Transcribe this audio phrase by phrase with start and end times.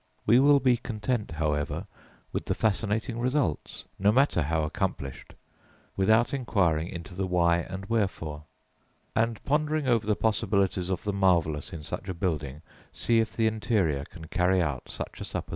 [0.25, 1.85] We will be content, however,
[2.33, 5.35] with the fascinating results, no matter how accomplished,
[5.95, 8.45] without inquiring into the why and wherefore;
[9.15, 13.45] and pondering over the possibilities of the marvellous in such a building see, if the
[13.45, 15.49] interior can carry out such a supposition.